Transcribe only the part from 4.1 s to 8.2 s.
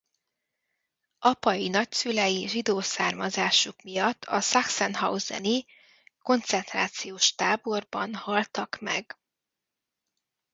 a Sachsenhausen-i koncentrációs táborban